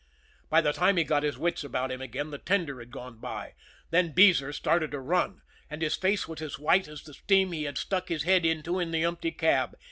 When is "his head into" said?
8.09-8.79